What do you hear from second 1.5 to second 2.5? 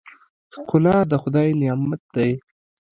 نعمت دی.